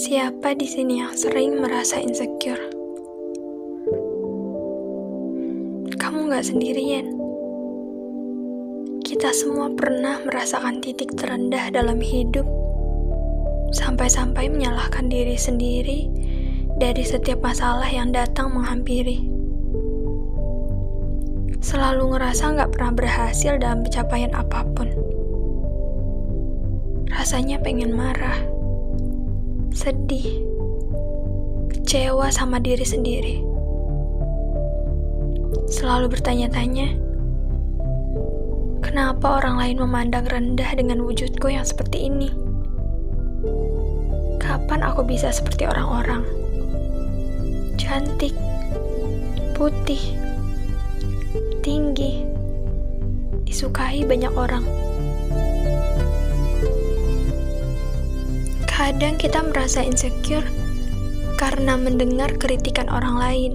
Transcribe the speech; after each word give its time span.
Siapa 0.00 0.56
di 0.56 0.64
sini 0.64 1.04
yang 1.04 1.12
sering 1.12 1.60
merasa 1.60 2.00
insecure? 2.00 2.72
Kamu 6.00 6.32
gak 6.32 6.40
sendirian. 6.48 7.20
Kita 9.04 9.28
semua 9.36 9.68
pernah 9.76 10.16
merasakan 10.24 10.80
titik 10.80 11.12
terendah 11.20 11.68
dalam 11.68 12.00
hidup, 12.00 12.48
sampai-sampai 13.76 14.48
menyalahkan 14.48 15.12
diri 15.12 15.36
sendiri 15.36 16.08
dari 16.80 17.04
setiap 17.04 17.44
masalah 17.44 17.92
yang 17.92 18.08
datang 18.08 18.56
menghampiri. 18.56 19.28
Selalu 21.60 22.16
ngerasa 22.16 22.56
gak 22.56 22.72
pernah 22.72 22.92
berhasil 22.96 23.52
dalam 23.60 23.84
pencapaian 23.84 24.32
apa 24.32 24.64
pun. 24.64 24.88
Rasanya 27.12 27.60
pengen 27.60 27.92
marah 27.92 28.59
sedih, 29.70 30.42
kecewa 31.70 32.26
sama 32.34 32.58
diri 32.58 32.82
sendiri. 32.82 33.34
Selalu 35.70 36.10
bertanya-tanya, 36.18 36.98
kenapa 38.82 39.38
orang 39.38 39.56
lain 39.62 39.76
memandang 39.78 40.26
rendah 40.26 40.70
dengan 40.74 41.06
wujudku 41.06 41.46
yang 41.46 41.62
seperti 41.62 42.10
ini? 42.10 42.34
Kapan 44.42 44.82
aku 44.82 45.06
bisa 45.06 45.30
seperti 45.30 45.70
orang-orang? 45.70 46.26
Cantik, 47.78 48.34
putih, 49.54 50.18
tinggi, 51.62 52.26
disukai 53.46 54.02
banyak 54.02 54.34
orang. 54.34 54.89
Kadang 58.90 59.22
kita 59.22 59.38
merasa 59.46 59.86
insecure 59.86 60.42
karena 61.38 61.78
mendengar 61.78 62.34
kritikan 62.42 62.90
orang 62.90 63.22
lain. 63.22 63.52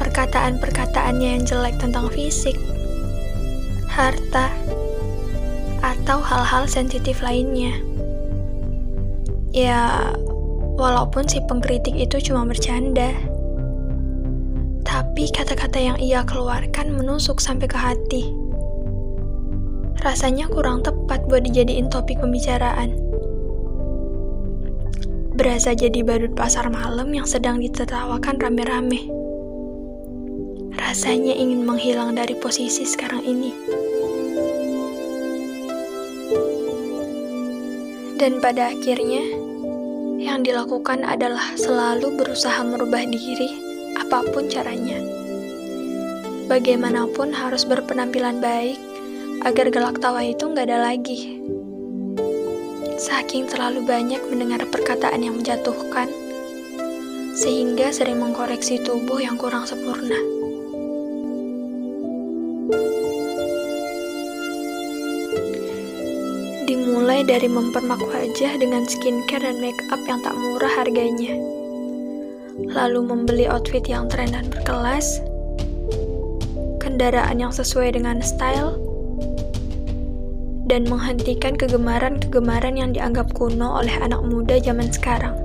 Perkataan-perkataannya 0.00 1.36
yang 1.36 1.44
jelek 1.44 1.76
tentang 1.76 2.08
fisik, 2.08 2.56
harta, 3.84 4.48
atau 5.84 6.24
hal-hal 6.24 6.64
sensitif 6.64 7.20
lainnya. 7.20 7.76
Ya, 9.52 10.08
walaupun 10.80 11.28
si 11.28 11.44
pengkritik 11.44 12.00
itu 12.00 12.32
cuma 12.32 12.48
bercanda, 12.48 13.12
tapi 14.88 15.28
kata-kata 15.28 15.76
yang 15.76 16.00
ia 16.00 16.24
keluarkan 16.24 16.96
menusuk 16.96 17.44
sampai 17.44 17.68
ke 17.68 17.76
hati. 17.76 18.24
Rasanya 20.00 20.48
kurang 20.48 20.80
tepat 20.80 21.28
buat 21.28 21.44
dijadiin 21.44 21.92
topik 21.92 22.24
pembicaraan 22.24 23.05
berasa 25.36 25.76
jadi 25.76 26.00
badut 26.00 26.32
pasar 26.32 26.72
malam 26.72 27.12
yang 27.12 27.28
sedang 27.28 27.60
ditertawakan 27.60 28.40
rame-rame. 28.40 29.04
Rasanya 30.72 31.36
ingin 31.36 31.60
menghilang 31.60 32.16
dari 32.16 32.32
posisi 32.40 32.88
sekarang 32.88 33.20
ini. 33.20 33.52
Dan 38.16 38.40
pada 38.40 38.72
akhirnya, 38.72 39.28
yang 40.16 40.40
dilakukan 40.40 41.04
adalah 41.04 41.52
selalu 41.52 42.16
berusaha 42.16 42.64
merubah 42.64 43.04
diri, 43.04 43.52
apa 44.00 44.24
pun 44.32 44.48
caranya. 44.48 44.96
Bagaimanapun 46.48 47.36
harus 47.36 47.68
berpenampilan 47.68 48.40
baik, 48.40 48.80
agar 49.44 49.68
gelak 49.68 50.00
tawa 50.00 50.24
itu 50.24 50.48
nggak 50.48 50.64
ada 50.72 50.80
lagi. 50.80 51.44
Saking 52.96 53.44
terlalu 53.44 53.84
banyak 53.84 54.24
mendengar 54.32 54.64
perkataan 54.72 55.20
yang 55.20 55.36
menjatuhkan, 55.36 56.08
sehingga 57.36 57.92
sering 57.92 58.16
mengkoreksi 58.16 58.80
tubuh 58.80 59.20
yang 59.20 59.36
kurang 59.36 59.68
sempurna. 59.68 60.16
Dimulai 66.64 67.20
dari 67.20 67.52
mempermak 67.52 68.00
wajah 68.00 68.56
dengan 68.56 68.88
skincare 68.88 69.44
dan 69.44 69.60
make 69.60 69.76
up 69.92 70.00
yang 70.08 70.24
tak 70.24 70.32
murah 70.32 70.72
harganya. 70.72 71.36
Lalu 72.72 73.12
membeli 73.12 73.44
outfit 73.44 73.84
yang 73.84 74.08
tren 74.08 74.32
dan 74.32 74.48
berkelas, 74.48 75.20
kendaraan 76.80 77.44
yang 77.44 77.52
sesuai 77.52 77.92
dengan 77.92 78.24
style, 78.24 78.85
dan 80.66 80.82
menghentikan 80.90 81.54
kegemaran-kegemaran 81.54 82.74
yang 82.74 82.90
dianggap 82.90 83.30
kuno 83.38 83.78
oleh 83.78 83.94
anak 84.02 84.18
muda 84.26 84.58
zaman 84.58 84.90
sekarang. 84.90 85.38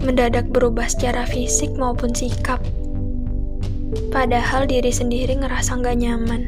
Mendadak 0.00 0.48
berubah 0.48 0.88
secara 0.88 1.28
fisik 1.28 1.68
maupun 1.76 2.16
sikap, 2.16 2.64
padahal 4.08 4.64
diri 4.64 4.88
sendiri 4.88 5.36
ngerasa 5.36 5.76
nggak 5.84 5.96
nyaman. 6.00 6.42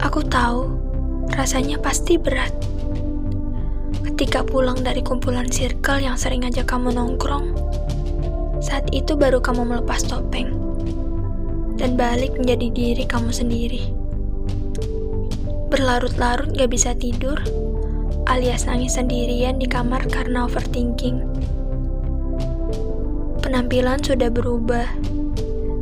Aku 0.00 0.24
tahu, 0.24 0.72
rasanya 1.36 1.76
pasti 1.76 2.16
berat. 2.16 2.52
Ketika 4.08 4.40
pulang 4.40 4.80
dari 4.80 5.04
kumpulan 5.04 5.52
circle 5.52 6.00
yang 6.00 6.16
sering 6.16 6.48
ngajak 6.48 6.64
kamu 6.64 6.96
nongkrong, 6.96 7.52
saat 8.64 8.88
itu 8.94 9.12
baru 9.18 9.42
kamu 9.44 9.68
melepas 9.68 10.00
topeng 10.06 10.63
dan 11.74 11.98
balik 11.98 12.34
menjadi 12.38 12.68
diri 12.70 13.04
kamu 13.06 13.30
sendiri. 13.34 13.90
Berlarut-larut 15.74 16.54
gak 16.54 16.70
bisa 16.70 16.94
tidur, 16.94 17.38
alias 18.30 18.70
nangis 18.70 18.94
sendirian 18.94 19.58
di 19.58 19.66
kamar 19.66 20.06
karena 20.06 20.46
overthinking. 20.46 21.18
Penampilan 23.42 24.00
sudah 24.00 24.30
berubah, 24.30 24.86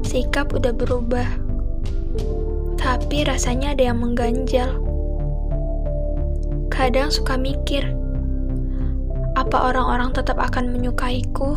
sikap 0.01 0.57
udah 0.57 0.73
berubah, 0.73 1.29
tapi 2.81 3.29
rasanya 3.29 3.77
ada 3.77 3.93
yang 3.93 4.01
mengganjal. 4.01 4.81
Kadang 6.73 7.13
suka 7.13 7.37
mikir, 7.37 7.85
apa 9.37 9.57
orang-orang 9.71 10.13
tetap 10.17 10.41
akan 10.41 10.73
menyukaiku 10.73 11.57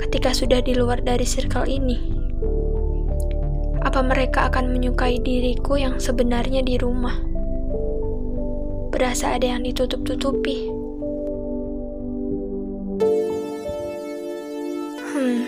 ketika 0.00 0.32
sudah 0.32 0.64
di 0.64 0.76
luar 0.76 1.00
dari 1.04 1.28
circle 1.28 1.68
ini? 1.68 2.19
Apa 3.90 4.06
mereka 4.06 4.46
akan 4.46 4.70
menyukai 4.70 5.18
diriku 5.18 5.74
yang 5.74 5.98
sebenarnya 5.98 6.62
di 6.62 6.78
rumah? 6.78 7.18
Berasa 8.94 9.34
ada 9.34 9.50
yang 9.50 9.66
ditutup-tutupi. 9.66 10.70
Hmm, 15.10 15.42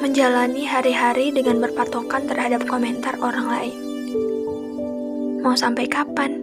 menjalani 0.00 0.64
hari-hari 0.64 1.36
dengan 1.36 1.60
berpatokan 1.60 2.24
terhadap 2.24 2.64
komentar 2.64 3.12
orang 3.20 3.44
lain. 3.44 3.76
Mau 5.44 5.52
sampai 5.52 5.84
kapan? 5.84 6.40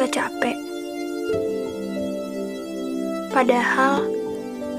Gak 0.00 0.16
capek. 0.16 0.56
Padahal, 3.36 4.00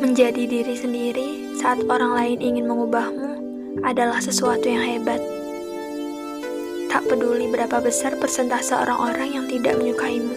menjadi 0.01 0.49
diri 0.49 0.73
sendiri 0.73 1.29
saat 1.61 1.85
orang 1.85 2.17
lain 2.17 2.39
ingin 2.41 2.65
mengubahmu 2.65 3.24
adalah 3.85 4.17
sesuatu 4.17 4.65
yang 4.65 4.81
hebat. 4.81 5.21
Tak 6.89 7.05
peduli 7.05 7.45
berapa 7.53 7.77
besar 7.85 8.17
persentase 8.17 8.73
orang-orang 8.73 9.37
yang 9.37 9.45
tidak 9.45 9.77
menyukaimu. 9.77 10.33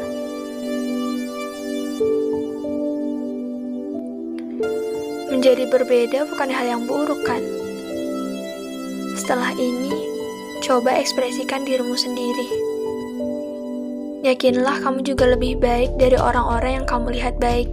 Menjadi 5.33 5.65
berbeda 5.73 6.29
bukan 6.29 6.51
hal 6.53 6.67
yang 6.77 6.83
buruk, 6.85 7.25
kan? 7.25 7.41
Setelah 9.17 9.57
ini, 9.57 9.97
coba 10.61 10.93
ekspresikan 11.01 11.65
dirimu 11.65 11.97
sendiri. 11.97 12.49
Yakinlah 14.29 14.83
kamu 14.85 15.07
juga 15.09 15.25
lebih 15.25 15.57
baik 15.57 15.97
dari 15.97 16.21
orang-orang 16.21 16.83
yang 16.83 16.87
kamu 16.91 17.17
lihat 17.17 17.41
baik. 17.41 17.71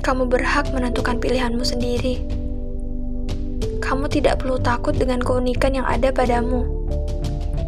Kamu 0.00 0.30
berhak 0.30 0.72
menentukan 0.72 1.20
pilihanmu 1.20 1.60
sendiri 1.66 2.39
kamu 3.90 4.06
tidak 4.06 4.38
perlu 4.38 4.54
takut 4.62 4.94
dengan 4.94 5.18
keunikan 5.18 5.74
yang 5.74 5.82
ada 5.82 6.14
padamu. 6.14 6.62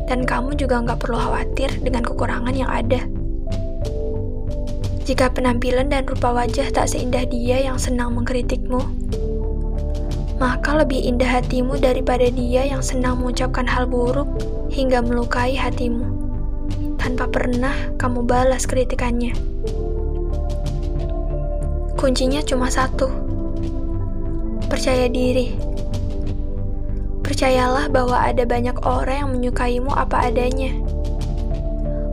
Dan 0.07 0.23
kamu 0.23 0.55
juga 0.55 0.79
nggak 0.79 1.03
perlu 1.03 1.19
khawatir 1.19 1.83
dengan 1.83 2.07
kekurangan 2.07 2.55
yang 2.55 2.71
ada. 2.71 3.03
Jika 5.03 5.35
penampilan 5.35 5.91
dan 5.91 6.07
rupa 6.07 6.31
wajah 6.31 6.71
tak 6.71 6.87
seindah 6.87 7.27
dia 7.27 7.59
yang 7.67 7.75
senang 7.75 8.15
mengkritikmu, 8.15 8.79
maka 10.39 10.79
lebih 10.79 11.03
indah 11.03 11.43
hatimu 11.43 11.83
daripada 11.83 12.31
dia 12.31 12.71
yang 12.71 12.87
senang 12.87 13.19
mengucapkan 13.19 13.67
hal 13.67 13.91
buruk 13.91 14.31
hingga 14.71 15.03
melukai 15.03 15.59
hatimu, 15.59 16.07
tanpa 17.03 17.27
pernah 17.27 17.75
kamu 17.99 18.23
balas 18.23 18.63
kritikannya. 18.63 19.35
Kuncinya 21.99 22.47
cuma 22.47 22.71
satu: 22.71 23.11
percaya 24.71 25.11
diri. 25.11 25.73
Percayalah 27.33 27.89
bahwa 27.89 28.21
ada 28.21 28.45
banyak 28.45 28.77
orang 28.85 29.17
yang 29.25 29.31
menyukaimu 29.33 29.89
apa 29.89 30.29
adanya. 30.29 30.69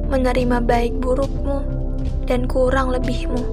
menerima 0.08 0.64
baik 0.64 0.96
burukmu 1.04 1.60
dan 2.24 2.48
kurang 2.48 2.96
lebihmu. 2.96 3.44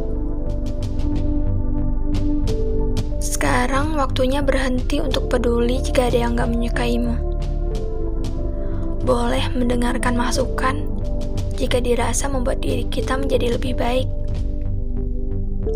Sekarang 3.19 3.99
waktunya 3.99 4.47
berhenti 4.47 5.03
untuk 5.03 5.27
peduli 5.27 5.83
jika 5.83 6.07
ada 6.07 6.19
yang 6.23 6.39
gak 6.39 6.55
menyukaimu. 6.55 7.19
Boleh 9.03 9.51
mendengarkan 9.51 10.15
masukan 10.15 10.87
jika 11.59 11.83
dirasa 11.83 12.31
membuat 12.31 12.63
diri 12.63 12.87
kita 12.87 13.19
menjadi 13.19 13.59
lebih 13.59 13.75
baik. 13.75 14.07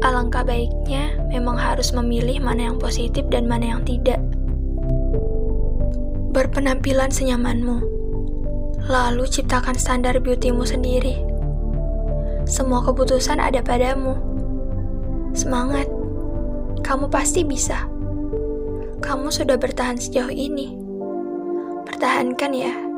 Alangkah 0.07 0.47
baiknya 0.47 1.19
memang 1.35 1.59
harus 1.59 1.91
memilih 1.91 2.39
mana 2.39 2.71
yang 2.71 2.79
positif 2.79 3.27
dan 3.27 3.51
mana 3.51 3.75
yang 3.75 3.83
tidak. 3.83 4.23
Berpenampilan 6.31 7.11
senyamanmu, 7.11 7.83
lalu 8.87 9.27
ciptakan 9.27 9.75
standar 9.75 10.15
beautymu 10.23 10.63
sendiri. 10.63 11.19
Semua 12.47 12.87
keputusan 12.87 13.43
ada 13.43 13.59
padamu. 13.59 14.15
Semangat, 15.35 15.91
kamu 16.87 17.11
pasti 17.11 17.43
bisa. 17.43 17.91
Kamu 19.03 19.27
sudah 19.35 19.59
bertahan 19.59 19.99
sejauh 19.99 20.31
ini. 20.31 20.79
Pertahankan 21.91 22.53
ya. 22.55 22.90